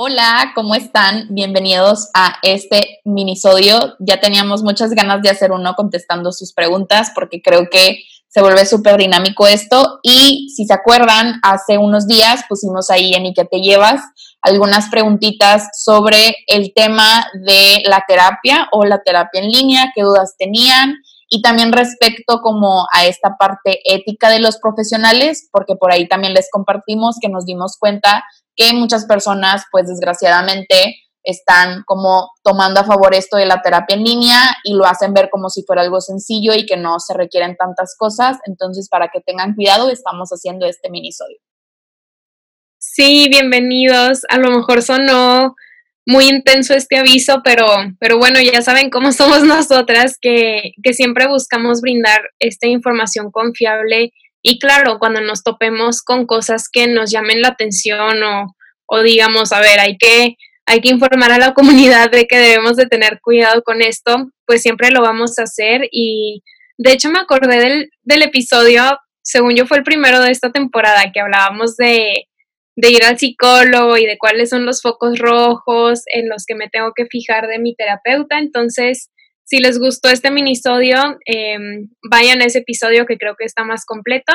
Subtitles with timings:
[0.00, 1.26] Hola, ¿cómo están?
[1.28, 3.96] Bienvenidos a este minisodio.
[3.98, 8.64] Ya teníamos muchas ganas de hacer uno contestando sus preguntas porque creo que se vuelve
[8.64, 9.98] súper dinámico esto.
[10.04, 14.00] Y si se acuerdan, hace unos días pusimos ahí en ¿Y qué te llevas?
[14.40, 20.36] algunas preguntitas sobre el tema de la terapia o la terapia en línea, qué dudas
[20.38, 20.94] tenían
[21.28, 26.34] y también respecto como a esta parte ética de los profesionales, porque por ahí también
[26.34, 28.24] les compartimos que nos dimos cuenta
[28.58, 34.04] que muchas personas, pues desgraciadamente, están como tomando a favor esto de la terapia en
[34.04, 37.56] línea y lo hacen ver como si fuera algo sencillo y que no se requieren
[37.56, 38.38] tantas cosas.
[38.46, 41.38] Entonces, para que tengan cuidado, estamos haciendo este minisodio.
[42.78, 44.22] Sí, bienvenidos.
[44.28, 45.54] A lo mejor sonó
[46.06, 47.66] muy intenso este aviso, pero,
[48.00, 54.12] pero bueno, ya saben cómo somos nosotras, que, que siempre buscamos brindar esta información confiable
[54.42, 58.54] y claro, cuando nos topemos con cosas que nos llamen la atención o,
[58.88, 62.76] o digamos, a ver, hay que, hay que informar a la comunidad de que debemos
[62.76, 66.42] de tener cuidado con esto, pues siempre lo vamos a hacer y
[66.78, 71.10] de hecho me acordé del, del episodio, según yo fue el primero de esta temporada,
[71.12, 72.28] que hablábamos de,
[72.76, 76.68] de ir al psicólogo y de cuáles son los focos rojos en los que me
[76.68, 78.38] tengo que fijar de mi terapeuta.
[78.38, 79.10] Entonces,
[79.42, 83.84] si les gustó este minisodio, em, vayan a ese episodio que creo que está más
[83.84, 84.32] completo.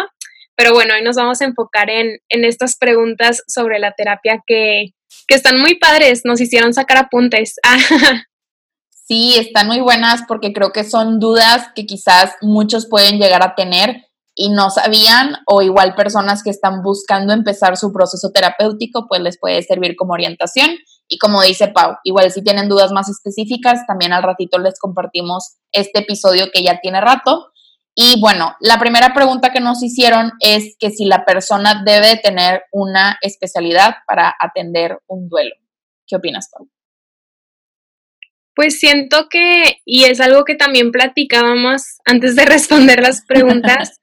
[0.56, 4.94] Pero bueno, hoy nos vamos a enfocar en, en estas preguntas sobre la terapia que,
[5.28, 7.56] que, están muy padres, nos hicieron sacar apuntes.
[8.90, 13.56] sí, están muy buenas porque creo que son dudas que quizás muchos pueden llegar a
[13.56, 14.04] tener
[14.36, 19.40] y no sabían, o igual personas que están buscando empezar su proceso terapéutico, pues les
[19.40, 20.72] puede servir como orientación.
[21.08, 25.58] Y como dice Pau, igual si tienen dudas más específicas, también al ratito les compartimos
[25.72, 27.53] este episodio que ya tiene rato.
[27.96, 32.64] Y bueno, la primera pregunta que nos hicieron es que si la persona debe tener
[32.72, 35.56] una especialidad para atender un duelo.
[36.08, 36.68] ¿Qué opinas, Pau?
[38.56, 44.00] Pues siento que, y es algo que también platicábamos antes de responder las preguntas,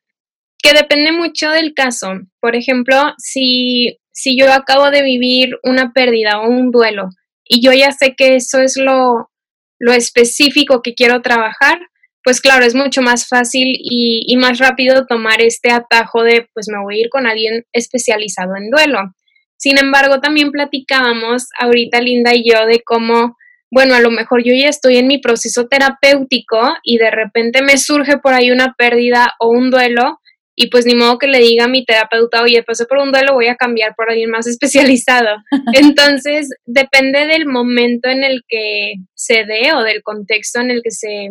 [0.63, 2.13] que depende mucho del caso.
[2.41, 7.09] Por ejemplo, si si yo acabo de vivir una pérdida o un duelo
[7.45, 9.31] y yo ya sé que eso es lo,
[9.79, 11.79] lo específico que quiero trabajar,
[12.23, 16.67] pues claro, es mucho más fácil y, y, más rápido tomar este atajo de, pues
[16.69, 19.15] me voy a ir con alguien especializado en duelo.
[19.57, 23.37] Sin embargo, también platicábamos ahorita Linda y yo de cómo,
[23.71, 27.77] bueno, a lo mejor yo ya estoy en mi proceso terapéutico y de repente me
[27.79, 30.21] surge por ahí una pérdida o un duelo
[30.57, 33.33] y pues ni modo que le diga a mi terapeuta, oye, pasé por un duelo,
[33.33, 35.39] voy a cambiar por alguien más especializado.
[35.73, 40.91] Entonces, depende del momento en el que se dé o del contexto en el que
[40.91, 41.31] se,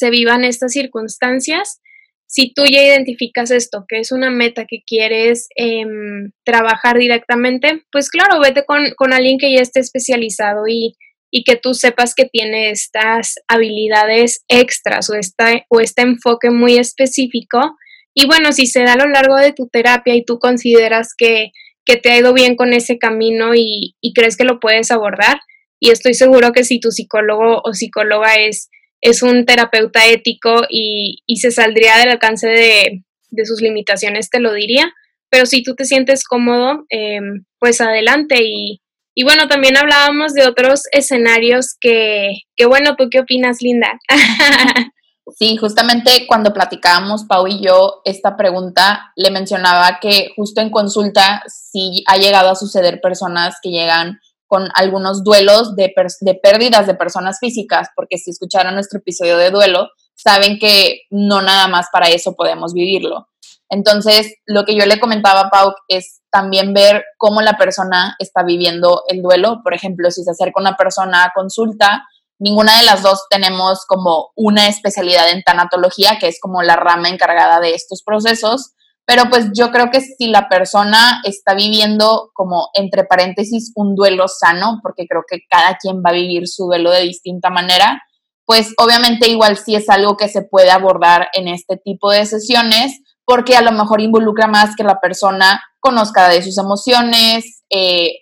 [0.00, 1.80] se vivan estas circunstancias.
[2.26, 8.08] Si tú ya identificas esto, que es una meta que quieres em, trabajar directamente, pues
[8.08, 10.96] claro, vete con, con alguien que ya esté especializado y,
[11.30, 16.78] y que tú sepas que tiene estas habilidades extras o, esta, o este enfoque muy
[16.78, 17.76] específico
[18.14, 21.52] y bueno, si se da a lo largo de tu terapia y tú consideras que,
[21.84, 25.38] que te ha ido bien con ese camino y, y, crees que lo puedes abordar,
[25.78, 28.68] y estoy seguro que si tu psicólogo o psicóloga es,
[29.00, 34.40] es un terapeuta ético y, y se saldría del alcance de, de, sus limitaciones, te
[34.40, 34.92] lo diría.
[35.30, 37.20] Pero si tú te sientes cómodo, eh,
[37.58, 38.42] pues adelante.
[38.42, 38.80] Y,
[39.14, 43.98] y bueno, también hablábamos de otros escenarios que, que bueno, ¿tú qué opinas, Linda?
[45.38, 51.42] Sí, justamente cuando platicábamos, Pau y yo, esta pregunta, le mencionaba que justo en consulta
[51.46, 54.18] sí ha llegado a suceder personas que llegan
[54.50, 59.50] con algunos duelos de, de pérdidas de personas físicas, porque si escucharon nuestro episodio de
[59.50, 63.28] duelo, saben que no nada más para eso podemos vivirlo.
[63.68, 68.42] Entonces, lo que yo le comentaba a Pau es también ver cómo la persona está
[68.42, 69.60] viviendo el duelo.
[69.62, 72.02] Por ejemplo, si se acerca una persona a consulta,
[72.40, 77.08] ninguna de las dos tenemos como una especialidad en tanatología, que es como la rama
[77.08, 78.72] encargada de estos procesos,
[79.10, 84.28] pero pues yo creo que si la persona está viviendo como entre paréntesis un duelo
[84.28, 88.00] sano, porque creo que cada quien va a vivir su duelo de distinta manera,
[88.46, 93.00] pues obviamente igual sí es algo que se puede abordar en este tipo de sesiones,
[93.24, 98.12] porque a lo mejor involucra más que la persona conozca de sus emociones, eh,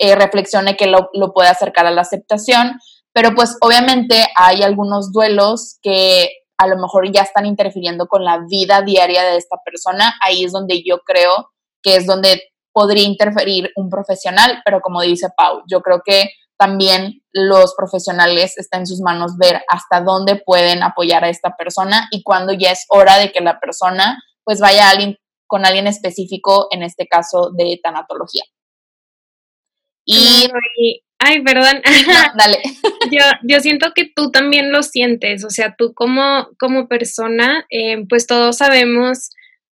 [0.00, 2.80] eh, reflexione que lo, lo puede acercar a la aceptación,
[3.12, 6.30] pero pues obviamente hay algunos duelos que
[6.62, 10.14] a lo mejor ya están interfiriendo con la vida diaria de esta persona.
[10.20, 11.50] Ahí es donde yo creo
[11.82, 12.40] que es donde
[12.72, 18.78] podría interferir un profesional, pero como dice Pau, yo creo que también los profesionales está
[18.78, 22.86] en sus manos ver hasta dónde pueden apoyar a esta persona y cuando ya es
[22.88, 24.92] hora de que la persona pues vaya
[25.48, 28.44] con alguien específico, en este caso de tanatología.
[30.04, 30.48] Y,
[31.24, 31.80] ay, perdón.
[32.36, 32.58] dale.
[33.10, 38.04] yo, yo siento que tú también lo sientes, o sea, tú como, como persona, eh,
[38.08, 39.30] pues todos sabemos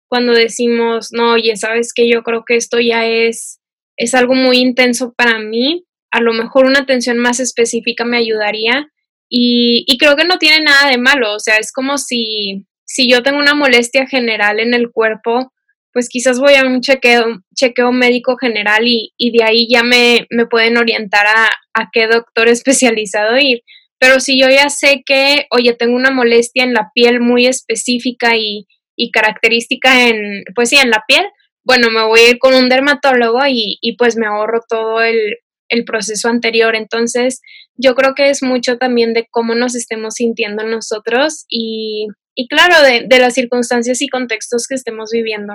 [0.08, 3.60] cuando decimos, no, oye, sabes que yo creo que esto ya es,
[3.96, 8.88] es algo muy intenso para mí, a lo mejor una atención más específica me ayudaría
[9.28, 13.08] y, y creo que no tiene nada de malo, o sea, es como si, si
[13.08, 15.52] yo tengo una molestia general en el cuerpo,
[15.96, 20.44] pues quizás voy a un chequeo, chequeo médico general y, de ahí ya me, me
[20.44, 23.62] pueden orientar a, a, qué doctor especializado ir.
[23.98, 28.37] Pero si yo ya sé que, oye, tengo una molestia en la piel muy específica
[28.37, 31.25] y, y característica en, pues sí, en la piel,
[31.64, 35.38] bueno, me voy a ir con un dermatólogo y, y pues me ahorro todo el,
[35.70, 36.76] el proceso anterior.
[36.76, 37.40] Entonces,
[37.75, 42.82] yo creo que es mucho también de cómo nos estemos sintiendo nosotros y, y claro,
[42.82, 45.54] de, de, las circunstancias y contextos que estemos viviendo.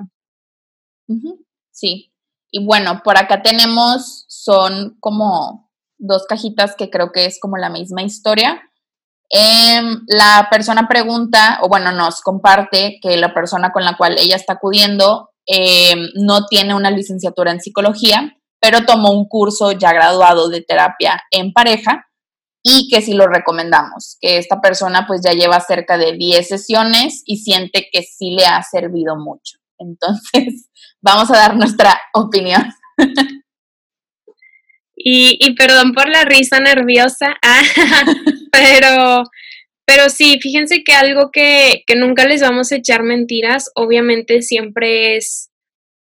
[1.71, 2.13] Sí.
[2.51, 7.69] Y bueno, por acá tenemos, son como dos cajitas que creo que es como la
[7.69, 8.61] misma historia.
[9.29, 14.35] Em, la persona pregunta, o bueno, nos comparte que la persona con la cual ella
[14.35, 20.49] está acudiendo em, no tiene una licenciatura en psicología, pero tomó un curso ya graduado
[20.49, 22.07] de terapia en pareja
[22.63, 27.23] y que sí lo recomendamos, que esta persona pues ya lleva cerca de 10 sesiones
[27.25, 29.60] y siente que sí le ha servido mucho.
[29.81, 30.69] Entonces,
[31.01, 32.63] vamos a dar nuestra opinión.
[34.95, 37.35] Y, y perdón por la risa nerviosa,
[38.51, 39.23] pero,
[39.83, 45.15] pero sí, fíjense que algo que, que nunca les vamos a echar mentiras, obviamente siempre
[45.17, 45.49] es,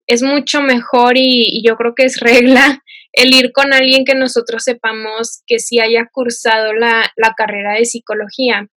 [0.08, 2.82] es mucho mejor y, y, yo creo que es regla
[3.12, 7.84] el ir con alguien que nosotros sepamos que sí haya cursado la, la carrera de
[7.84, 8.68] psicología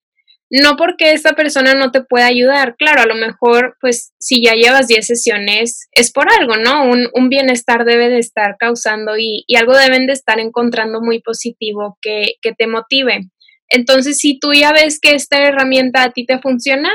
[0.50, 4.54] no porque esta persona no te pueda ayudar, claro, a lo mejor, pues si ya
[4.54, 6.84] llevas 10 sesiones, es por algo, ¿no?
[6.84, 11.20] Un, un bienestar debe de estar causando y, y, algo deben de estar encontrando muy
[11.20, 13.30] positivo que, que te motive.
[13.68, 16.90] Entonces, si tú ya ves que esta herramienta a ti te funciona,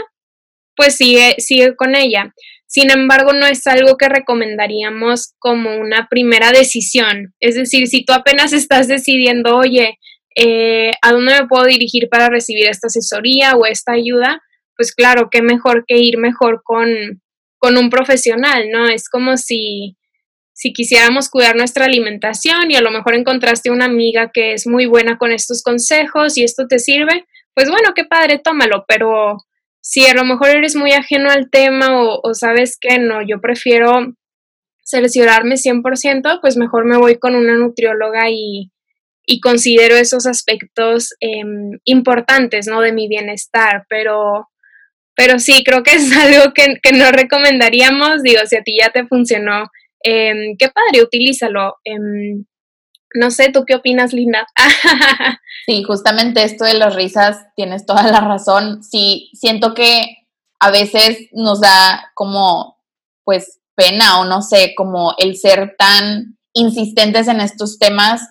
[0.75, 2.33] pues sigue, sigue con ella.
[2.67, 7.33] Sin embargo, no es algo que recomendaríamos como una primera decisión.
[7.39, 9.97] Es decir, si tú apenas estás decidiendo, oye,
[10.35, 14.41] eh, a dónde me puedo dirigir para recibir esta asesoría o esta ayuda,
[14.75, 16.89] pues claro, qué mejor que ir mejor con,
[17.57, 18.87] con un profesional, ¿no?
[18.87, 19.97] Es como si,
[20.53, 24.85] si quisiéramos cuidar nuestra alimentación y a lo mejor encontraste una amiga que es muy
[24.85, 29.37] buena con estos consejos y esto te sirve, pues bueno, qué padre, tómalo, pero
[29.79, 33.39] si a lo mejor eres muy ajeno al tema o, o sabes que no, yo
[33.39, 34.13] prefiero
[34.83, 38.71] seleccionarme 100%, pues mejor me voy con una nutrióloga y,
[39.25, 41.43] y considero esos aspectos eh,
[41.83, 42.81] importantes, ¿no?
[42.81, 44.49] De mi bienestar, pero,
[45.15, 49.07] pero sí, creo que es algo que, no recomendaríamos, digo, si a ti ya te
[49.07, 49.67] funcionó,
[50.03, 51.75] eh, qué padre, utilízalo.
[51.83, 52.43] Eh,
[53.15, 54.45] no sé, ¿tú qué opinas, Linda?
[55.65, 58.83] sí, justamente esto de las risas, tienes toda la razón.
[58.83, 60.03] Sí, siento que
[60.59, 62.77] a veces nos da como,
[63.23, 68.21] pues, pena o no sé, como el ser tan insistentes en estos temas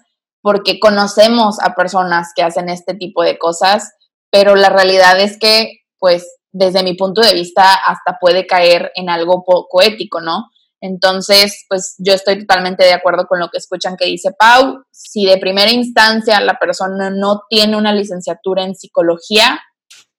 [0.45, 3.95] porque conocemos a personas que hacen este tipo de cosas,
[4.31, 9.09] pero la realidad es que, pues, desde mi punto de vista, hasta puede caer en
[9.09, 10.51] algo poco ético, ¿no?
[10.83, 14.85] Entonces, pues yo estoy totalmente de acuerdo con lo que escuchan que dice Pau.
[14.91, 19.59] Si de primera instancia la persona no tiene una licenciatura en psicología,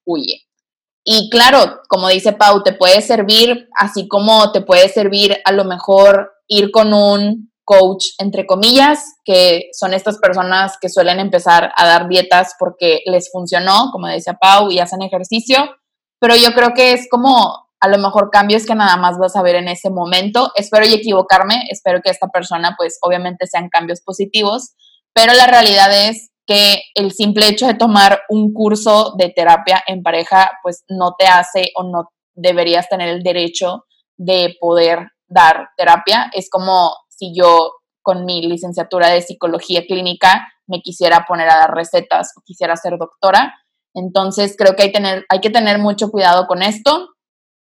[0.06, 0.42] huye.
[1.04, 5.66] Y claro, como dice Pau, te puede servir, así como te puede servir a lo
[5.66, 11.86] mejor ir con un coach, entre comillas, que son estas personas que suelen empezar a
[11.86, 15.58] dar dietas porque les funcionó, como decía Pau, y hacen ejercicio,
[16.20, 19.44] pero yo creo que es como a lo mejor cambios que nada más vas a
[19.44, 20.52] ver en ese momento.
[20.56, 24.76] Espero y equivocarme, espero que esta persona pues obviamente sean cambios positivos,
[25.14, 30.04] pero la realidad es que el simple hecho de tomar un curso de terapia en
[30.04, 33.86] pareja pues no te hace o no deberías tener el derecho
[34.18, 36.30] de poder dar terapia.
[36.34, 37.74] Es como si yo
[38.06, 42.98] con mi licenciatura de psicología clínica me quisiera poner a dar recetas o quisiera ser
[42.98, 43.56] doctora.
[43.94, 47.10] Entonces creo que hay, tener, hay que tener mucho cuidado con esto.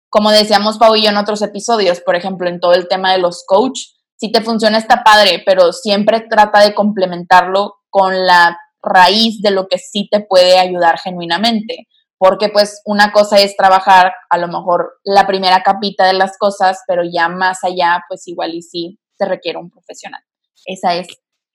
[0.08, 3.18] Como decíamos Pau y yo en otros episodios, por ejemplo, en todo el tema de
[3.18, 3.80] los coach,
[4.16, 9.68] si te funciona está padre, pero siempre trata de complementarlo con la raíz de lo
[9.68, 11.86] que sí te puede ayudar genuinamente.
[12.18, 16.80] Porque pues una cosa es trabajar a lo mejor la primera capita de las cosas,
[16.88, 20.22] pero ya más allá, pues igual y sí se requiere un profesional.
[20.64, 21.08] Esa es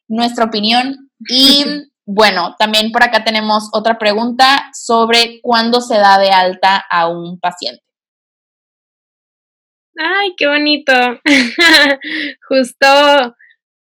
[0.08, 1.10] nuestra opinión.
[1.30, 1.65] Y
[2.06, 7.39] bueno, también por acá tenemos otra pregunta sobre cuándo se da de alta a un
[7.39, 7.84] paciente.
[9.98, 10.94] Ay, qué bonito.
[12.48, 13.36] Justo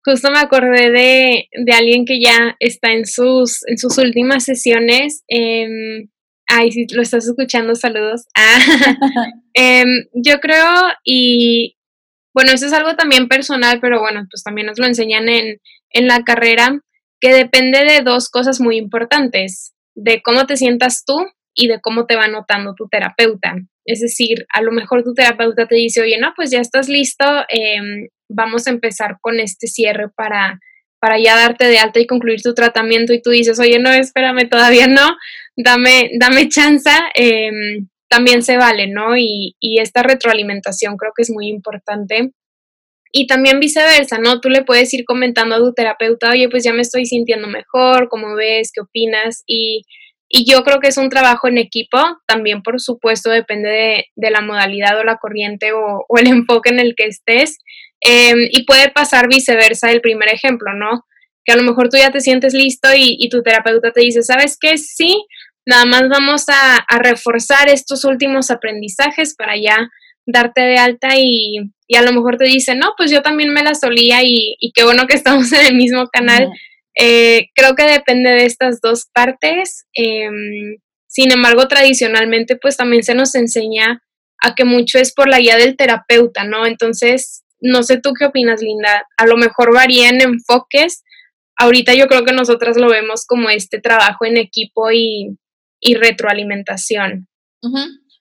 [0.05, 5.25] justo me acordé de, alguien que ya está en sus, en sus últimas sesiones.
[5.29, 6.09] Eh,
[6.47, 8.27] ay, si lo estás escuchando, saludos.
[8.35, 8.59] Ah,
[9.55, 10.67] em, yo creo,
[11.05, 11.77] y
[12.35, 15.59] bueno, eso es algo también personal, pero bueno, pues también nos lo enseñan en,
[15.91, 16.81] en la carrera,
[17.21, 21.17] que depende de dos cosas muy importantes, de cómo te sientas tú
[21.55, 23.57] y de cómo te va notando tu terapeuta.
[23.85, 27.25] Es decir, a lo mejor tu terapeuta te dice, oye, no, pues ya estás listo,
[27.49, 30.61] em, vamos a empezar con este cierre para,
[31.01, 34.49] para ya darte de alta y concluir tu tratamiento y tú dices, oye, no, espérame,
[34.49, 35.17] todavía no,
[35.57, 39.17] dame, dame chance, em, también se vale, ¿no?
[39.17, 42.33] Y, y esta retroalimentación creo que es muy importante.
[43.12, 44.40] Y también viceversa, ¿no?
[44.40, 48.09] Tú le puedes ir comentando a tu terapeuta, oye, pues ya me estoy sintiendo mejor,
[48.09, 48.71] ¿cómo ves?
[48.75, 49.43] ¿Qué opinas?
[49.47, 49.83] Y
[50.33, 54.40] y yo creo que es un trabajo en equipo, también por supuesto depende de, la
[54.40, 57.59] modalidad o la corriente o, el enfoque en el que estés.
[58.00, 61.05] Em, y puede pasar viceversa el primer ejemplo, ¿no?
[61.45, 64.57] Que a lo mejor tú ya te sientes listo y, tu terapeuta te dice, ¿sabes
[64.59, 64.79] qué?
[64.79, 65.26] Sí,
[65.67, 69.88] nada más vamos a, reforzar estos últimos aprendizajes para ya
[70.26, 71.59] darte de alta y,
[71.97, 74.85] a lo mejor te dice, no, pues yo también me la solía y, y qué
[74.85, 76.49] bueno que estamos en el mismo canal.
[76.99, 79.87] Eh, creo que depende de estas dos partes.
[79.95, 80.76] Em,
[81.07, 84.02] sin embargo, tradicionalmente, pues también se nos enseña
[84.43, 86.67] a que mucho es por la guía del terapeuta, ¿no?
[86.67, 89.07] Entonces, no sé tú qué opinas, Linda.
[89.17, 91.02] A lo mejor varían enfoques.
[91.57, 95.37] Ahorita yo creo que nosotras lo vemos como este trabajo en equipo y,
[95.95, 97.29] retroalimentación.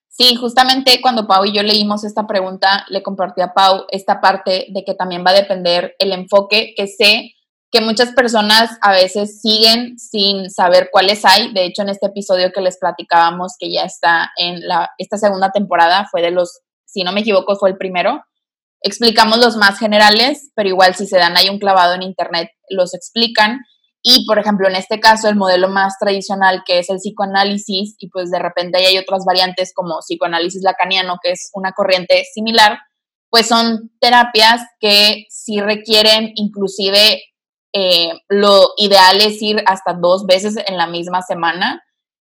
[0.08, 4.68] Sí, justamente cuando Pau y yo leímos esta pregunta, le compartí a Pau esta parte
[4.70, 7.36] de que también va a depender el enfoque que sé
[7.72, 11.54] que muchas personas a veces siguen sin saber cuáles hay.
[11.54, 15.52] De hecho, en este episodio que les platicábamos, que ya está en la, esta segunda
[15.52, 18.24] temporada, fue de los, si no me equivoco, fue el primero.
[18.82, 22.94] Explicamos los más generales, pero igual si se dan ahí un clavado en internet, los
[22.96, 23.60] explican.
[24.02, 28.10] Y, por ejemplo, en este caso, el modelo más tradicional, que es el psicoanálisis, y
[28.10, 32.80] pues de repente hay otras variantes como psicoanálisis lacaniano, que es una corriente similar,
[33.30, 37.22] pues son terapias que sí requieren inclusive
[37.74, 41.84] eh, lo ideal es ir hasta dos veces en la misma semana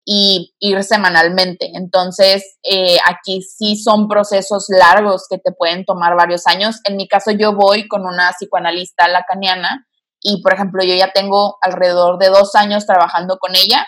[0.05, 1.71] y ir semanalmente.
[1.73, 6.79] Entonces, eh, aquí sí son procesos largos que te pueden tomar varios años.
[6.85, 9.85] En mi caso, yo voy con una psicoanalista lacaniana
[10.25, 13.85] y, por ejemplo, yo ya tengo alrededor de dos años trabajando con ella.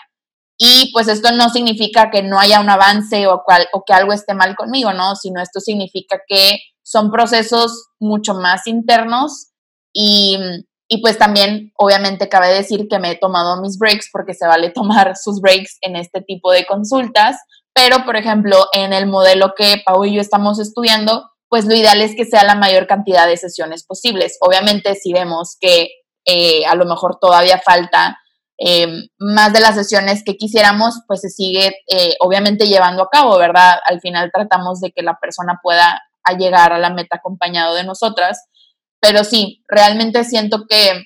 [0.56, 3.42] Y pues esto no significa que no haya un avance o,
[3.72, 5.16] o que algo esté mal conmigo, ¿no?
[5.16, 9.50] Sino esto significa que son procesos mucho más internos
[9.92, 10.36] y
[10.90, 14.70] y pues también, obviamente, cabe decir que me he tomado mis breaks porque se vale
[14.74, 17.36] tomar sus breaks en este tipo de consultas.
[17.74, 22.00] Pero, por ejemplo, en el modelo que Pau y yo estamos estudiando, pues lo ideal
[22.00, 24.38] es que sea la mayor cantidad de sesiones posibles.
[24.40, 25.88] Obviamente, si vemos que
[26.24, 28.18] eh, a lo mejor todavía falta
[28.58, 33.38] em, más de las sesiones que quisiéramos, pues se sigue eh, obviamente llevando a cabo,
[33.38, 33.78] ¿verdad?
[33.86, 36.02] Al final tratamos de que la persona pueda
[36.38, 38.48] llegar a la meta acompañado de nosotras
[39.00, 41.04] pero sí, realmente siento que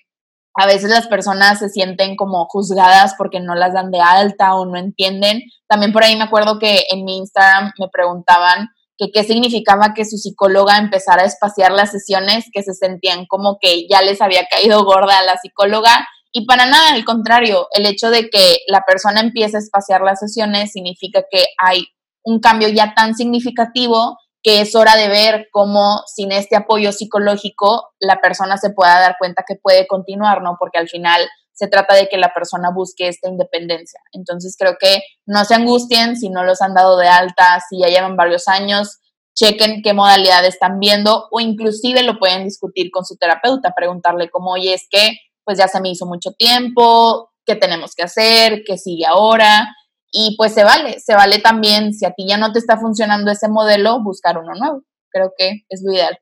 [0.55, 4.67] a veces las personas se sienten como juzgadas porque no las dan de alta o
[4.67, 5.43] no entienden.
[5.67, 8.69] También por ahí me acuerdo que en mi Instagram me preguntaban
[9.03, 13.59] que qué significaba que su psicóloga empezara a espaciar las sesiones, que se sentían como
[13.61, 16.07] que ya les había caído gorda a la psicóloga.
[16.31, 20.21] Y para nada, al contrario, el hecho de que la persona empiece a espaciar las
[20.21, 21.87] sesiones significa que hay
[22.23, 27.91] un cambio ya tan significativo que es hora de ver cómo sin este apoyo psicológico
[28.01, 30.57] la persona se pueda dar cuenta que puede continuar, ¿no?
[30.59, 34.01] Porque al final se trata de que la persona busque esta independencia.
[34.13, 37.89] Entonces creo que no se angustien si no los han dado de alta, si ya
[37.89, 38.99] llevan varios años,
[39.35, 44.53] chequen qué modalidad están viendo o inclusive lo pueden discutir con su terapeuta, preguntarle cómo,
[44.53, 48.79] oye, es que pues ya se me hizo mucho tiempo, qué tenemos que hacer, qué
[48.79, 49.69] sigue ahora
[50.13, 53.31] y pues se vale, se vale también, si a ti ya no te está funcionando
[53.31, 54.83] ese modelo, buscar uno nuevo.
[55.11, 56.19] Creo que es lo ideal.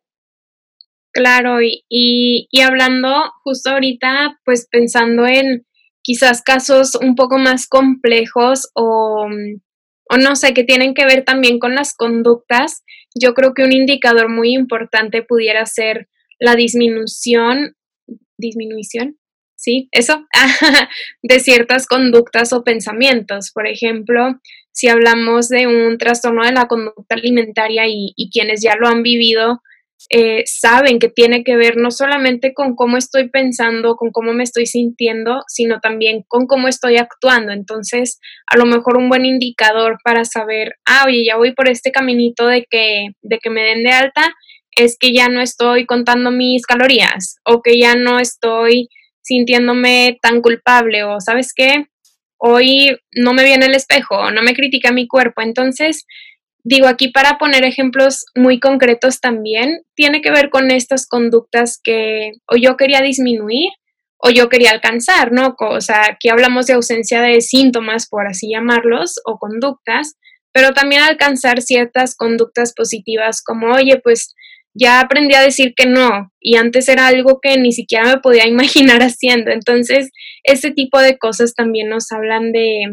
[1.12, 3.08] Claro, y, y, hablando
[3.42, 5.66] justo ahorita, pues pensando en
[6.02, 9.26] quizás casos un poco más complejos o,
[10.08, 13.72] o no sé, que tienen que ver también con las conductas, yo creo que un
[13.72, 17.76] indicador muy importante pudiera ser la disminución,
[18.38, 19.18] disminución,
[19.56, 19.88] ¿sí?
[19.92, 20.26] Eso,
[21.22, 23.52] de ciertas conductas o pensamientos.
[23.52, 24.40] Por ejemplo,
[24.72, 29.60] si hablamos de un trastorno de la conducta alimentaria y, quienes ya lo han vivido,
[30.08, 34.44] eh, saben que tiene que ver no solamente con cómo estoy pensando, con cómo me
[34.44, 37.52] estoy sintiendo, sino también con cómo estoy actuando.
[37.52, 41.92] Entonces, a lo mejor un buen indicador para saber, ah, oye, ya voy por este
[41.92, 44.34] caminito de que, de que me den de alta,
[44.76, 48.88] es que ya no estoy contando mis calorías o que ya no estoy
[49.22, 51.86] sintiéndome tan culpable o sabes qué,
[52.38, 55.42] hoy no me viene el espejo, no me critica mi cuerpo.
[55.42, 56.06] Entonces,
[56.64, 62.32] digo aquí para poner ejemplos muy concretos también, tiene que ver con estas conductas que
[62.46, 63.70] o yo quería disminuir
[64.18, 65.56] o yo quería alcanzar, ¿no?
[65.58, 70.14] O sea, aquí hablamos de ausencia de síntomas, por así llamarlos, o conductas,
[70.52, 74.34] pero también alcanzar ciertas conductas positivas como, oye, pues
[74.74, 78.46] ya aprendí a decir que no y antes era algo que ni siquiera me podía
[78.48, 79.50] imaginar haciendo.
[79.50, 80.10] Entonces,
[80.44, 82.84] ese tipo de cosas también nos hablan de,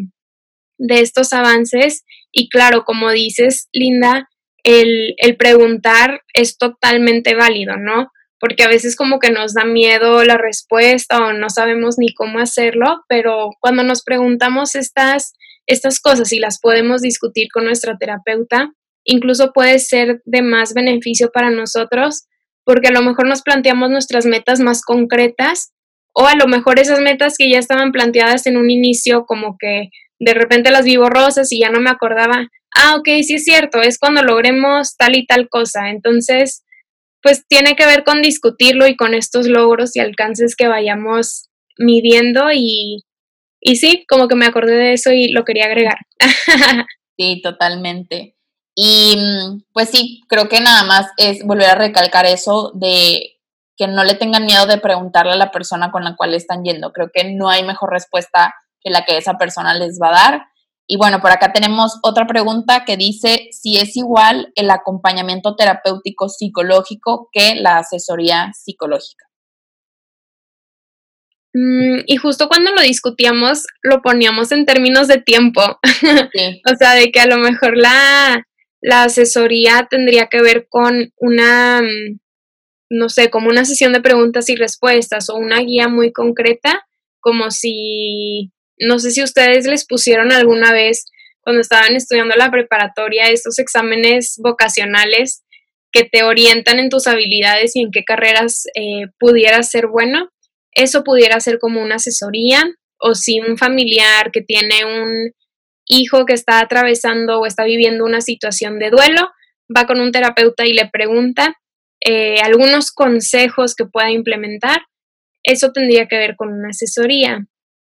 [0.78, 4.30] de estos avances y claro, como dices, Linda,
[4.64, 8.12] el, el preguntar es totalmente válido, ¿no?
[8.40, 12.40] Porque a veces como que nos da miedo la respuesta o no sabemos ni cómo
[12.40, 15.34] hacerlo, pero cuando nos preguntamos estas,
[15.66, 18.72] estas cosas y las podemos discutir con nuestra terapeuta,
[19.04, 22.28] incluso puede ser de más beneficio para nosotros
[22.68, 25.72] porque a lo mejor nos planteamos nuestras metas más concretas
[26.14, 29.90] o a lo mejor esas metas que ya estaban planteadas en un inicio como que
[30.20, 33.82] de repente las vi borrosas y ya no me acordaba, ah, ok, sí es cierto,
[33.82, 35.90] es cuando logremos tal y tal cosa.
[35.90, 36.64] Entonces,
[37.22, 42.52] pues tiene que ver con discutirlo y con estos logros y alcances que vayamos midiendo
[42.54, 43.04] y,
[43.60, 45.98] y sí, como que me acordé de eso y lo quería agregar.
[47.18, 48.36] sí, totalmente.
[48.76, 49.18] Y
[49.74, 53.38] pues sí, creo que nada más es volver a recalcar eso de
[53.76, 56.92] que no le tengan miedo de preguntarle a la persona con la cual están yendo.
[56.92, 60.46] Creo que no hay mejor respuesta que la que esa persona les va a dar.
[60.88, 66.30] Y bueno, por acá tenemos otra pregunta que dice si es igual el acompañamiento terapéutico
[66.30, 69.28] psicológico que la asesoría psicológica.
[71.54, 75.62] Mm, y justo cuando lo discutíamos, lo poníamos en términos de tiempo.
[76.72, 78.46] o sea, de que a lo mejor la,
[78.82, 82.20] la asesoría tendría que ver con una, mm,
[82.92, 86.86] no sé, como una sesión de preguntas y respuestas o una guía muy concreta,
[87.20, 91.06] como si, no sé si ustedes les pusieron alguna vez
[91.42, 95.44] cuando estaban estudiando la preparatoria estos exámenes vocacionales
[95.92, 100.30] que te orientan en tus habilidades y en qué carreras eh, pudieras ser bueno.
[100.72, 102.64] Eso pudiera ser como una asesoría
[103.00, 105.32] o si un familiar que tiene un
[105.86, 109.30] hijo que está atravesando o está viviendo una situación de duelo,
[109.76, 111.56] va con un terapeuta y le pregunta
[112.02, 114.82] eh, algunos consejos que pueda implementar,
[115.44, 117.48] eso tendría que ver con una asesoría.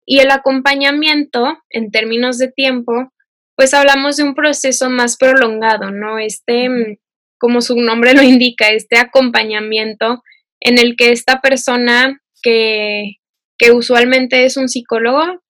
[0.08, 3.12] Y el acompañamiento, en términos de tiempo,
[3.56, 6.18] pues hablamos de un proceso más prolongado, ¿no?
[6.18, 6.96] Este, mm,
[7.38, 10.22] como su nombre lo indica, este acompañamiento
[10.60, 13.16] en el que esta persona que,
[13.58, 15.40] que usualmente es un psicólogo,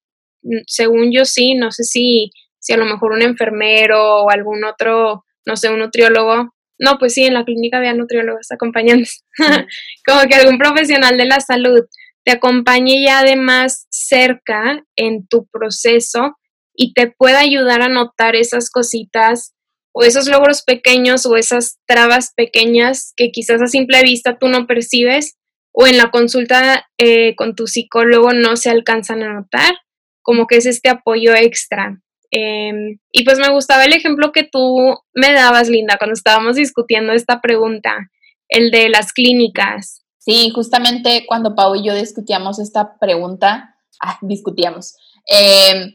[0.42, 4.64] Mm, según yo sí, no sé si, si a lo mejor un enfermero o algún
[4.64, 6.54] otro, no sé, un nutriólogo.
[6.78, 9.06] No, pues sí, en la clínica había nutriólogos acompañando.
[10.06, 11.80] Como que algún profesional de la salud
[12.28, 16.36] te acompañe ya de más cerca en tu proceso
[16.74, 19.54] y te pueda ayudar a notar esas cositas
[19.92, 24.66] o esos logros pequeños o esas trabas pequeñas que quizás a simple vista tú no
[24.66, 25.38] percibes
[25.72, 29.78] o en la consulta eh, con tu psicólogo no se alcanzan a notar
[30.20, 31.98] como que es este apoyo extra.
[32.30, 37.14] Em, y pues me gustaba el ejemplo que tú me dabas, Linda, cuando estábamos discutiendo
[37.14, 38.10] esta pregunta,
[38.50, 40.04] el de las clínicas.
[40.28, 45.94] Sí, justamente cuando Pau y yo discutíamos esta pregunta, ah, discutíamos, em,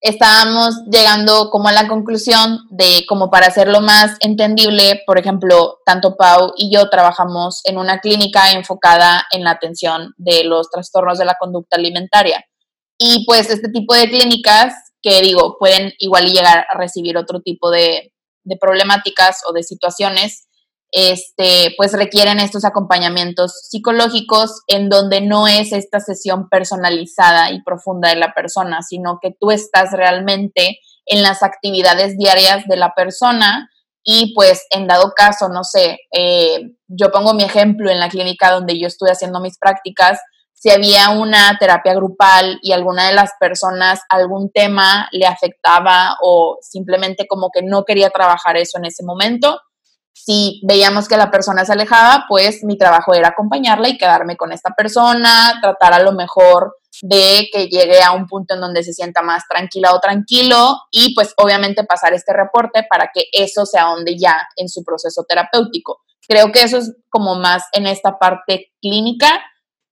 [0.00, 6.16] estábamos llegando como a la conclusión de como para hacerlo más entendible, por ejemplo, tanto
[6.16, 11.26] Pau y yo trabajamos en una clínica enfocada en la atención de los trastornos de
[11.26, 12.44] la conducta alimentaria.
[12.98, 17.70] Y pues este tipo de clínicas que digo, pueden igual llegar a recibir otro tipo
[17.70, 18.12] de,
[18.60, 20.47] problemáticas o de situaciones,
[20.90, 28.08] este, pues requieren estos acompañamientos psicológicos en donde no es esta sesión personalizada y profunda
[28.08, 33.68] de la persona, sino que tú estás realmente en las actividades diarias de la persona
[34.02, 38.50] y pues en dado caso, no sé, eh, yo pongo mi ejemplo en la clínica
[38.52, 40.18] donde yo estuve haciendo mis prácticas,
[40.54, 46.58] si había una terapia grupal y alguna de las personas algún tema le afectaba o
[46.62, 49.60] simplemente como que no quería trabajar eso en ese momento,
[50.12, 54.52] si veíamos que la persona se alejaba, pues mi trabajo era acompañarla y quedarme con
[54.52, 58.92] esta persona, tratar a lo mejor de que llegue a un punto en donde se
[58.92, 63.78] sienta más tranquila o tranquilo y pues obviamente pasar este reporte para que eso se
[63.78, 66.00] ahonde ya en su proceso terapéutico.
[66.26, 69.40] Creo que eso es como más en esta parte clínica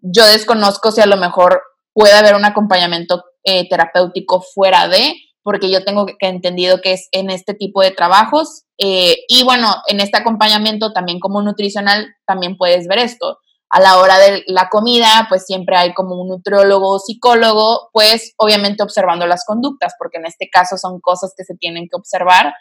[0.01, 5.15] yo desconozco si a lo mejor puede haber un acompañamiento eh, terapéutico fuera de,
[5.47, 8.65] porque yo tengo que entendido que es en este tipo de trabajos.
[8.79, 13.39] Eh, y bueno, en este acompañamiento también como nutricional, también puedes ver esto.
[13.71, 18.33] A la hora de la comida, pues siempre hay como un nutriólogo o psicólogo, pues
[18.39, 22.53] obviamente observando las conductas, porque en este caso son cosas que se tienen que observar.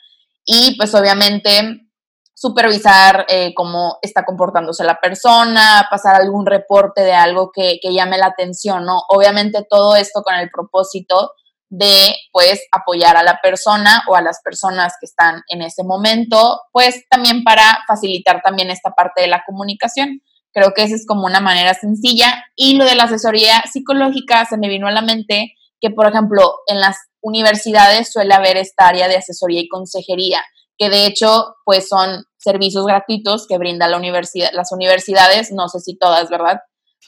[0.46, 1.88] Y pues obviamente
[2.36, 8.20] supervisar eh, cómo está comportándose la persona, pasar algún reporte de algo que, que, llame
[8.20, 9.00] la atención, ¿no?
[9.10, 11.32] Obviamente todo esto con el propósito
[11.78, 16.62] de, pues, apoyar a la persona o a las personas que están en ese momento,
[16.72, 20.22] pues, también para facilitar también esta parte de la comunicación.
[20.54, 22.46] Creo que esa es como una manera sencilla.
[22.56, 26.60] Y lo de la asesoría psicológica se me vino a la mente que, por ejemplo,
[26.68, 30.42] en las universidades suele haber esta área de asesoría y consejería
[30.78, 35.80] que de hecho pues son servicios gratuitos que brinda la universidad, las universidades, no sé
[35.80, 36.60] si todas, ¿verdad?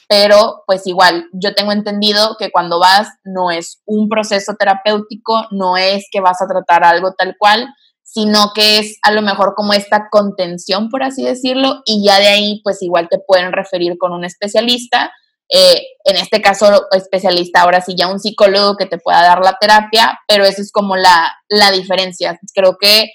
[0.08, 5.76] Pero pues igual, yo tengo entendido que cuando vas no es un proceso terapéutico, no
[5.76, 7.68] es que vas a tratar algo tal cual,
[8.02, 12.28] sino que es a lo mejor como esta contención, por así decirlo, y ya de
[12.28, 15.12] ahí pues igual te pueden referir con un especialista,
[15.50, 19.56] eh, en este caso especialista, ahora sí ya un psicólogo que te pueda dar la
[19.58, 22.38] terapia, pero eso es como la, la diferencia.
[22.54, 23.10] Creo que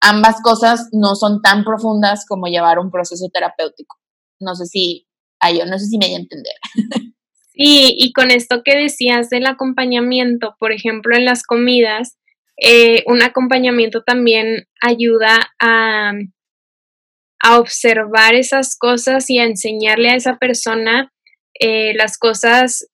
[0.00, 3.96] ambas cosas no son tan profundas como llevar un proceso terapéutico.
[4.40, 5.06] No sé si,
[5.42, 6.54] ay, yo no sé si me voy a entender.
[7.54, 12.16] Sí, y con esto que decías del acompañamiento, por ejemplo, en las comidas,
[12.56, 16.12] eh, un acompañamiento también ayuda a,
[17.42, 21.12] a, observar esas cosas y a enseñarle a esa persona
[21.60, 22.86] eh, las cosas,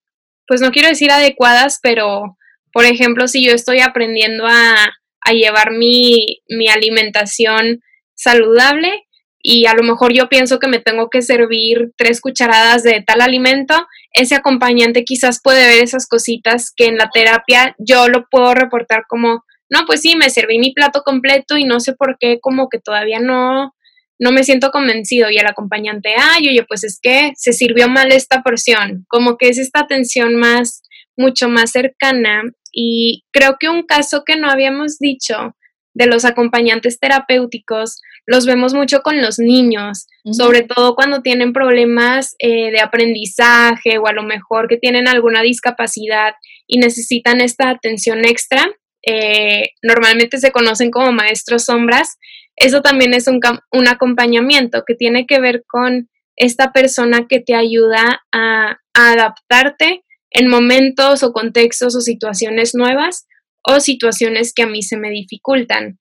[0.49, 2.37] pues no quiero decir adecuadas, pero
[2.73, 4.75] por ejemplo, si yo estoy aprendiendo a,
[5.21, 7.81] a llevar mi, mi alimentación
[8.15, 9.05] saludable
[9.41, 13.21] y a lo mejor yo pienso que me tengo que servir tres cucharadas de tal
[13.21, 18.55] alimento, ese acompañante quizás puede ver esas cositas que en la terapia yo lo puedo
[18.55, 22.41] reportar como, no, pues sí, me serví mi plato completo y no sé por qué,
[22.41, 23.75] como que todavía no,
[24.19, 25.31] no me siento convencido.
[25.31, 29.49] Y el acompañante, ay, oye, pues es que se sirvió mal esta porción, como que
[29.49, 30.83] es esta atención más,
[31.17, 35.55] mucho más cercana y creo que un caso que no habíamos dicho
[35.99, 42.37] de los acompañantes terapéuticos los vemos mucho con los niños, sobre todo cuando tienen problemas
[42.39, 46.35] eh, de aprendizaje o a lo mejor que tienen alguna discapacidad
[46.69, 48.71] y necesitan esta atención extra.
[49.05, 52.19] Eh, normalmente se conocen como maestros sombras.
[52.55, 53.41] Eso también es un,
[53.73, 60.05] un acompañamiento que tiene que ver con esta persona que te ayuda a, a adaptarte
[60.31, 63.27] en momentos o contextos o situaciones nuevas
[63.67, 65.99] o situaciones que a mí se me dificultan.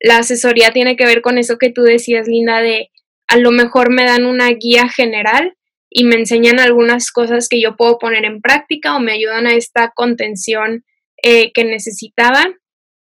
[0.00, 2.90] La asesoría tiene que ver con eso que tú decías, Linda, de
[3.28, 5.54] a lo mejor me dan una guía general
[5.90, 9.54] y me enseñan algunas cosas que yo puedo poner en práctica o me ayudan a
[9.54, 10.84] esta contención
[11.22, 12.46] eh, que necesitaba,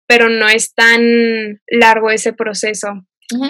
[0.07, 2.89] pero no es tan largo ese proceso.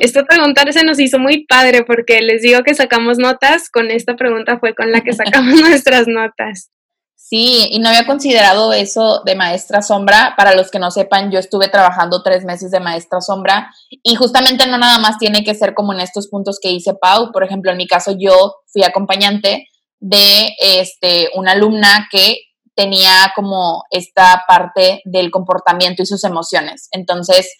[0.00, 4.16] Esta pregunta se nos hizo muy padre porque les digo que sacamos notas, con esta
[4.16, 6.70] pregunta fue con la que sacamos nuestras notas.
[7.20, 10.34] Sí, y no había considerado eso de maestra sombra.
[10.36, 14.66] Para los que no sepan, yo estuve trabajando tres meses de maestra sombra y justamente
[14.66, 17.32] no nada más tiene que ser como en estos puntos que dice Pau.
[17.32, 19.66] Por ejemplo, en mi caso yo fui acompañante
[19.98, 22.38] de este, una alumna que
[22.76, 26.88] tenía como esta parte del comportamiento y sus emociones.
[26.92, 27.52] Entonces,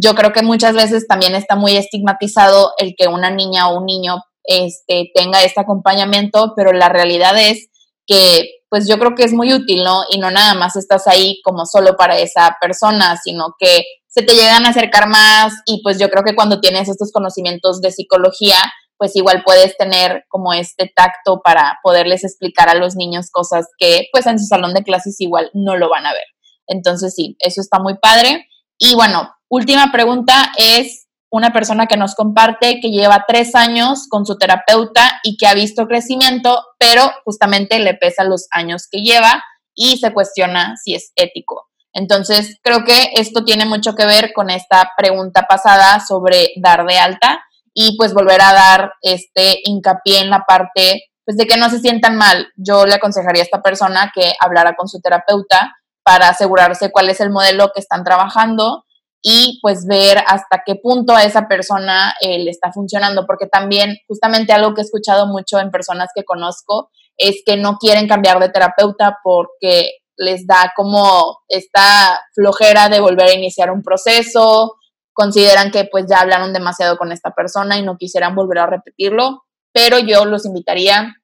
[0.00, 3.86] yo creo que muchas veces también está muy estigmatizado el que una niña o un
[3.86, 7.68] niño este, tenga este acompañamiento, pero la realidad es
[8.06, 10.02] que pues yo creo que es muy útil, ¿no?
[10.10, 14.34] Y no nada más estás ahí como solo para esa persona, sino que se te
[14.34, 18.56] llegan a acercar más y pues yo creo que cuando tienes estos conocimientos de psicología,
[18.96, 24.08] pues igual puedes tener como este tacto para poderles explicar a los niños cosas que
[24.12, 26.24] pues en su salón de clases igual no lo van a ver.
[26.66, 28.46] Entonces sí, eso está muy padre.
[28.76, 30.97] Y bueno, última pregunta es,
[31.30, 35.54] una persona que nos comparte que lleva tres años con su terapeuta y que ha
[35.54, 39.42] visto crecimiento, pero justamente le pesa los años que lleva
[39.74, 41.68] y se cuestiona si es ético.
[41.92, 46.98] Entonces, creo que esto tiene mucho que ver con esta pregunta pasada sobre dar de
[46.98, 47.40] alta
[47.74, 51.80] y pues volver a dar este hincapié en la parte pues de que no se
[51.80, 52.48] sientan mal.
[52.56, 57.20] Yo le aconsejaría a esta persona que hablara con su terapeuta para asegurarse cuál es
[57.20, 58.84] el modelo que están trabajando
[59.22, 63.96] y pues ver hasta qué punto a esa persona eh, le está funcionando, porque también
[64.06, 68.38] justamente algo que he escuchado mucho en personas que conozco es que no quieren cambiar
[68.38, 74.76] de terapeuta porque les da como esta flojera de volver a iniciar un proceso,
[75.12, 79.42] consideran que pues ya hablaron demasiado con esta persona y no quisieran volver a repetirlo,
[79.72, 81.14] pero yo los invitaría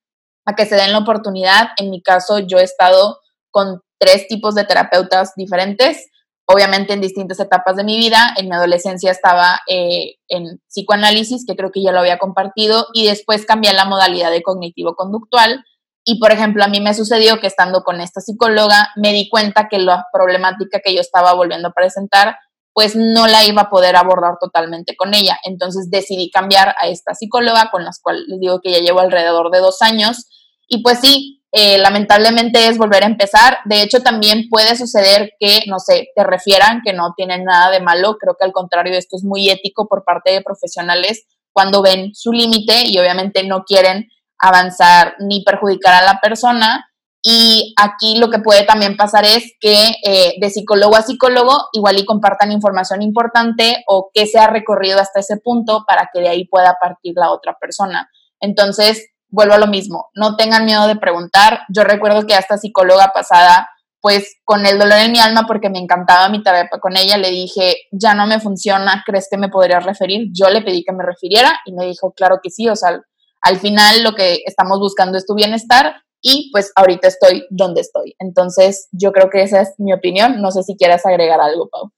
[0.47, 1.69] a que se den la oportunidad.
[1.77, 3.19] En mi caso, yo he estado
[3.51, 6.09] con tres tipos de terapeutas diferentes
[6.47, 8.35] obviamente en distintas etapas de mi vida.
[8.37, 13.07] En mi adolescencia estaba eh, en psicoanálisis, que creo que ya lo había compartido, y
[13.07, 15.65] después cambié la modalidad de cognitivo-conductual.
[16.05, 19.69] Y, por ejemplo, a mí me sucedió que estando con esta psicóloga, me di cuenta
[19.69, 22.37] que la problemática que yo estaba volviendo a presentar,
[22.75, 25.39] pues no la iba a poder abordar totalmente con ella.
[25.45, 29.51] Entonces decidí cambiar a esta psicóloga, con la cual les digo que ya llevo alrededor
[29.51, 30.27] de dos años.
[30.69, 33.59] Y pues sí, eh, lamentablemente es volver a empezar.
[33.65, 37.81] De hecho, también puede suceder que, no sé, te refieran que no tienen nada de
[37.81, 38.17] malo.
[38.19, 42.33] Creo que al contrario, esto es muy ético por parte de profesionales cuando ven su
[42.33, 44.09] límite y obviamente no quieren
[44.41, 46.91] avanzar ni perjudicar a la persona.
[47.23, 52.01] Y aquí lo que puede también pasar es que eh, de psicólogo a psicólogo igual
[52.01, 56.31] y compartan información importante o que se ha recorrido hasta ese punto para que de
[56.31, 58.11] ahí pueda partir la otra persona.
[58.41, 61.61] Entonces, vuelvo a lo mismo, no tengan miedo de preguntar.
[61.69, 63.69] Yo recuerdo que a esta psicóloga pasada,
[64.01, 67.31] pues con el dolor en mi alma, porque me encantaba mi terapia con ella, le
[67.31, 70.29] dije, ya no me funciona, ¿crees que me podrías referir?
[70.33, 73.01] Yo le pedí que me refiriera y me dijo, claro que sí, o sea,
[73.43, 78.15] al final lo que estamos buscando es tu bienestar y pues ahorita estoy donde estoy.
[78.19, 80.41] Entonces, yo creo que esa es mi opinión.
[80.41, 81.93] No sé si quieras agregar algo, Pau.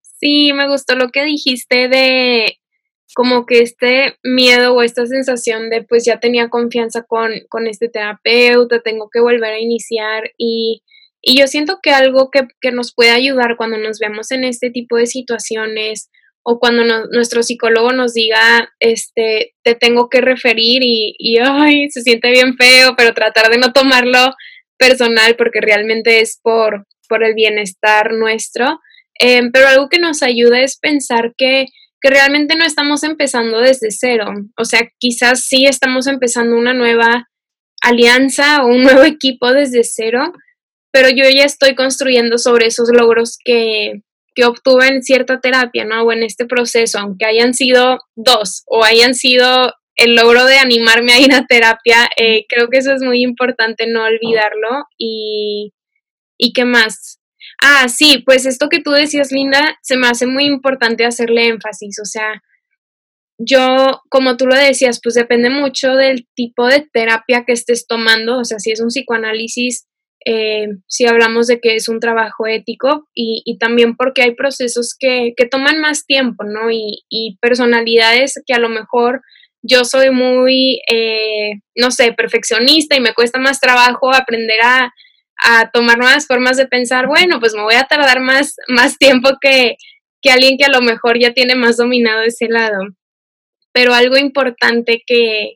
[0.00, 2.59] Sí, me gustó lo que dijiste de
[3.14, 7.88] como que este miedo o esta sensación de pues ya tenía confianza con, con este
[7.88, 10.82] terapeuta, tengo que volver a iniciar y,
[11.22, 14.70] y yo siento que algo que, que, nos puede ayudar cuando nos vemos en este
[14.70, 16.10] tipo de situaciones
[16.42, 22.00] o cuando nuestro psicólogo nos diga, este, te tengo que referir y, y, ay, se
[22.00, 24.34] siente bien feo, pero tratar de no tomarlo
[24.78, 28.80] personal porque realmente es por, por el bienestar nuestro.
[29.18, 31.66] Em, pero algo que nos ayuda es pensar que
[32.00, 34.26] que realmente no estamos empezando desde cero.
[34.56, 37.28] O sea, quizás sí estamos empezando una nueva
[37.82, 40.32] alianza o un nuevo equipo desde cero,
[40.92, 44.02] pero yo ya estoy construyendo sobre esos logros que,
[44.34, 46.02] que obtuve en cierta terapia, ¿no?
[46.02, 51.12] O en este proceso, aunque hayan sido dos o hayan sido el logro de animarme
[51.12, 55.72] a ir a terapia, eh, creo que eso es muy importante no olvidarlo y,
[56.38, 57.19] y qué más.
[57.62, 61.98] Ah, sí, pues esto que tú decías, Linda, se me hace muy importante hacerle énfasis,
[62.00, 62.42] o sea,
[63.42, 68.38] yo, como tú lo decías, pues depende mucho del tipo de terapia que estés tomando,
[68.38, 69.86] o sea, si es un psicoanálisis,
[70.26, 74.94] eh, si hablamos de que es un trabajo ético y, y también porque hay procesos
[74.98, 76.70] que, que, toman más tiempo, ¿no?
[76.70, 79.22] Y, y, personalidades que a lo mejor
[79.62, 84.92] yo soy muy, eh, no sé, perfeccionista y me cuesta más trabajo aprender a,
[85.40, 89.30] a tomar nuevas formas de pensar, bueno, pues me voy a tardar más, más tiempo
[89.40, 89.76] que,
[90.22, 92.78] que alguien que a lo mejor ya tiene más dominado ese lado.
[93.72, 95.54] Pero algo importante que,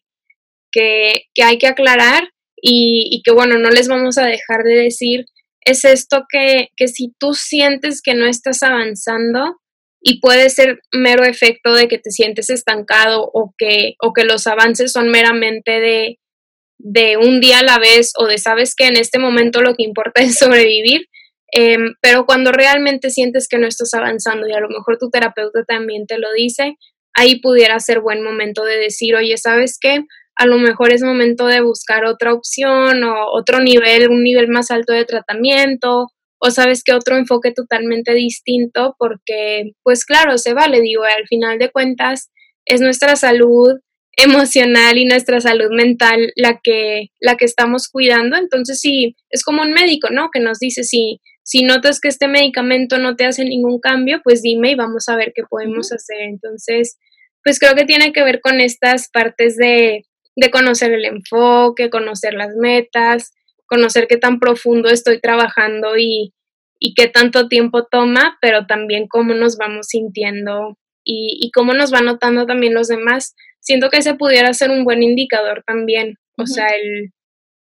[0.73, 5.27] que, que hay que aclarar y, que bueno, no les vamos a dejar de decir,
[5.61, 9.59] es esto que, que si tú sientes que no estás avanzando,
[10.07, 14.47] y puede ser mero efecto de que te sientes estancado o que, o que los
[14.47, 16.19] avances son meramente de,
[16.85, 19.85] de un día a la vez o de sabes que en este momento lo que
[19.85, 21.09] importa es sobrevivir,
[21.51, 25.65] em, pero cuando realmente sientes que no estás avanzando y a lo mejor tu terapeuta
[25.67, 26.77] también te lo dice,
[27.15, 30.01] ahí pudiera ser buen momento de decir, oye, ¿sabes qué?
[30.37, 34.71] A lo mejor es momento de buscar otra opción o otro nivel, un nivel más
[34.71, 40.83] alto de tratamiento o sabes que otro enfoque totalmente distinto porque, pues claro, se vale,
[40.83, 42.31] digo, al final de cuentas
[42.67, 43.73] es nuestra salud,
[44.17, 48.37] emocional y nuestra salud mental la que, la que estamos cuidando.
[48.37, 50.31] Entonces, sí, es como un médico, ¿no?
[50.33, 54.43] Que nos dice, si, si notas que este medicamento no te hace ningún cambio, pues
[54.43, 56.21] dime y vamos a ver qué podemos hacer.
[56.21, 56.99] Entonces,
[57.43, 62.35] pues creo que tiene que ver con estas partes de, de conocer el enfoque, conocer
[62.35, 63.33] las metas,
[63.67, 66.33] conocer qué tan profundo estoy trabajando y,
[66.79, 71.93] y qué tanto tiempo toma, pero también cómo nos vamos sintiendo y, y cómo nos
[71.93, 76.17] va notando también los demás siento que ese pudiera ser un buen indicador también.
[76.37, 77.13] O sea, el,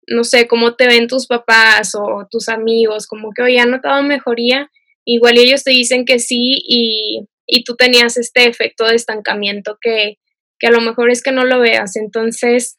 [0.08, 4.02] no sé, cómo te ven tus papás o tus amigos, como que, oye, han notado
[4.02, 4.70] mejoría,
[5.04, 10.18] igual ellos te dicen que sí y, y tú tenías este efecto de estancamiento que,
[10.58, 11.96] que a lo mejor es que no lo veas.
[11.96, 12.78] Entonces,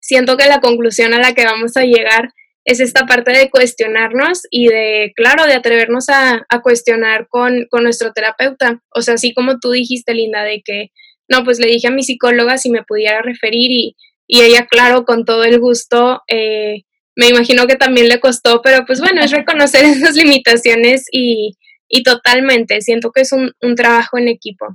[0.00, 2.30] siento que la conclusión a la que vamos a llegar
[2.64, 7.82] es esta parte de cuestionarnos y de, claro, de atrevernos a, a cuestionar con, con,
[7.82, 8.80] nuestro terapeuta.
[8.94, 10.90] O sea, así como tú dijiste, Linda, de que
[11.28, 15.04] no, pues le dije a mi psicóloga si me pudiera referir y, y ella, claro,
[15.04, 16.84] con todo el gusto, eh,
[17.16, 21.56] me imagino que también le costó, pero pues bueno, es reconocer esas limitaciones y,
[21.88, 24.66] y totalmente, siento que es un, un trabajo en equipo.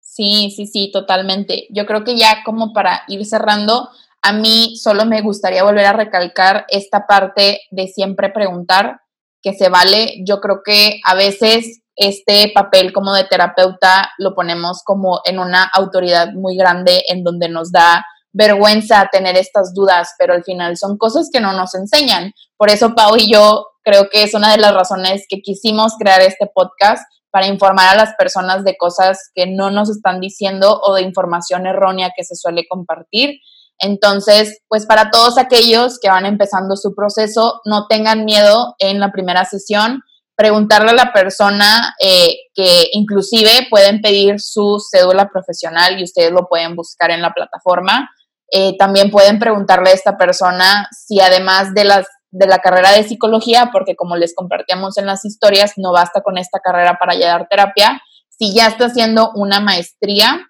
[0.00, 1.66] Sí, sí, sí, totalmente.
[1.70, 3.90] Yo creo que ya como para ir cerrando,
[4.22, 9.00] a mí solo me gustaría volver a recalcar esta parte de siempre preguntar,
[9.42, 10.22] que se vale.
[10.26, 15.64] Yo creo que a veces este papel como de terapeuta lo ponemos como en una
[15.64, 20.98] autoridad muy grande en donde nos da vergüenza tener estas dudas, pero al final son
[20.98, 22.32] cosas que no nos enseñan.
[22.58, 26.20] Por eso Pau y yo creo que es una de las razones que quisimos crear
[26.20, 30.94] este podcast para informar a las personas de cosas que no nos están diciendo o
[30.94, 33.40] de información errónea que se suele compartir.
[33.78, 39.12] Entonces, pues para todos aquellos que van empezando su proceso, no tengan miedo en la
[39.12, 40.02] primera sesión,
[40.36, 46.46] preguntarle a la persona eh, que inclusive pueden pedir su cédula profesional y ustedes lo
[46.46, 48.10] pueden buscar en la plataforma.
[48.52, 53.02] Eh, también pueden preguntarle a esta persona si además de las de la carrera de
[53.02, 57.48] psicología, porque como les compartíamos en las historias, no basta con esta carrera para dar
[57.48, 60.46] terapia, si ya está haciendo una maestría.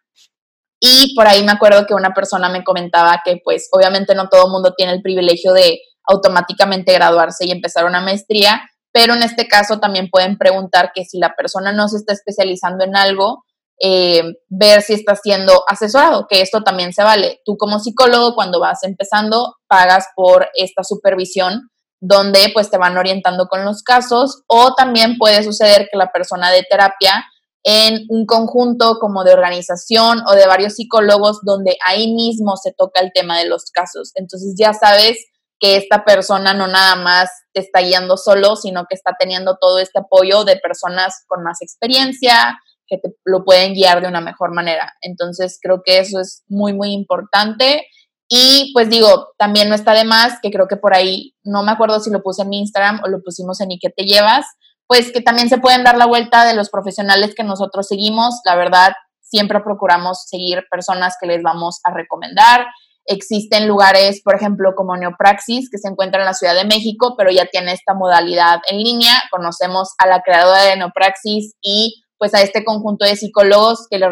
[0.81, 4.47] Y por ahí me acuerdo que una persona me comentaba que pues obviamente no todo
[4.47, 8.63] el mundo tiene el privilegio de automáticamente graduarse y empezar una maestría,
[8.97, 12.83] pero en este caso también pueden preguntar que si la persona no se está especializando
[12.83, 13.45] en algo,
[13.79, 17.43] eh, ver si está siendo asesorado, que esto también se vale.
[17.45, 21.69] Tú como psicólogo, cuando vas empezando, pagas por esta supervisión
[22.01, 26.51] donde pues te van orientando con los casos o también puede suceder que la persona
[26.51, 27.23] de terapia
[27.65, 33.03] en un conjunto como de organización o de varios psicólogos donde ahí mismo se toca
[33.03, 34.13] el tema de los casos.
[34.15, 35.19] Entonces ya sabes
[35.59, 39.79] que esta persona no nada más te está guiando solo, sino que está teniendo todo
[39.79, 44.55] este apoyo de personas con más experiencia, que te lo pueden guiar de una mejor
[44.55, 44.93] manera.
[45.01, 47.87] Entonces creo que eso es muy, muy importante.
[48.29, 51.73] Y pues digo, también no está de más, que creo que por ahí, no me
[51.73, 54.47] acuerdo si lo puse en mi Instagram o lo pusimos en ¿Y qué te llevas?
[54.87, 58.41] Pues que también se pueden dar la vuelta de los profesionales que nosotros seguimos.
[58.45, 62.67] La verdad, siempre procuramos seguir personas que les vamos a recomendar.
[63.07, 67.31] Existen lugares, por ejemplo, como Neopraxis, que se encuentra en la Ciudad de México, pero
[67.31, 69.15] ya tiene esta modalidad en línea.
[69.31, 74.09] Conocemos a la creadora de Neopraxis y pues a este conjunto de psicólogos que les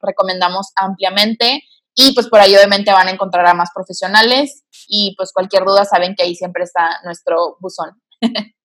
[0.00, 1.62] recomendamos ampliamente.
[1.94, 5.84] Y pues por ahí obviamente van a encontrar a más profesionales y pues cualquier duda
[5.84, 8.00] saben que ahí siempre está nuestro buzón.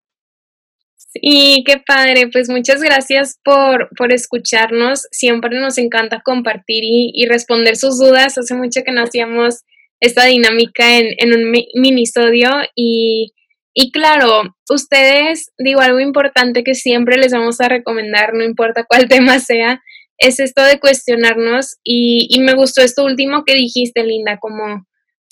[1.08, 2.30] Sí, qué padre.
[2.32, 5.08] Pues muchas gracias por, por escucharnos.
[5.12, 8.38] Siempre nos encanta compartir y, responder sus dudas.
[8.38, 9.64] Hace mucho que no hacíamos
[10.00, 13.34] esta dinámica en, en un minisodio y,
[13.74, 19.08] y claro, ustedes, digo, algo importante que siempre les vamos a recomendar, no importa cuál
[19.10, 19.82] tema sea,
[20.18, 24.86] es esto de cuestionarnos y, y me gustó esto último que dijiste, Linda, como,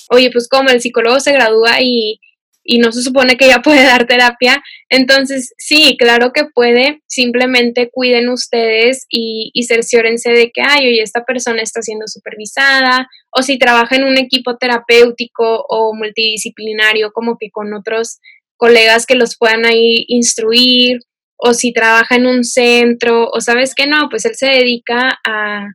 [0.09, 2.19] oye, pues como el psicólogo se gradúa y,
[2.65, 4.61] y no se supone que ya puede dar terapia.
[4.89, 11.01] Entonces, sí, claro que puede, simplemente cuiden ustedes y, y cerciórense de que, ay, oye,
[11.01, 17.37] esta persona está siendo supervisada, o si trabaja en un equipo terapéutico o multidisciplinario, como
[17.39, 18.19] que con otros
[18.57, 20.99] colegas que los puedan ahí instruir
[21.37, 25.67] o si trabaja en un centro, o sabes que no, pues él se dedica a,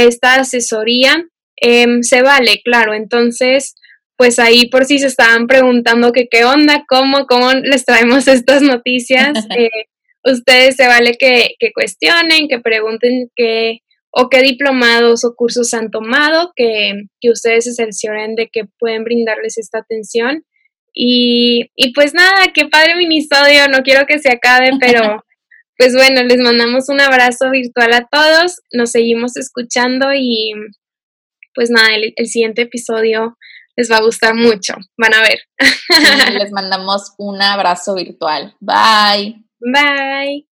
[0.00, 1.26] esta asesoría,
[1.56, 2.94] em, se vale, claro.
[2.94, 3.74] Entonces,
[4.16, 8.62] pues ahí por si se estaban preguntando que qué onda, cómo, cómo les traemos estas
[8.62, 9.70] noticias, eh,
[10.24, 13.80] ustedes se vale que, que, cuestionen, que pregunten qué
[14.12, 19.04] o qué diplomados o cursos han tomado, que, que ustedes se cercioren de que pueden
[19.04, 20.44] brindarles esta atención.
[20.92, 25.24] Y, y pues nada, qué padre minisodio, no quiero que se acabe, pero
[25.78, 30.52] pues bueno, les mandamos un abrazo virtual a todos, nos seguimos escuchando y
[31.54, 33.36] pues nada, el, el siguiente episodio
[33.76, 35.40] les va a gustar mucho, van a ver.
[36.38, 38.54] les mandamos un abrazo virtual.
[38.60, 39.44] Bye.
[39.60, 40.51] Bye.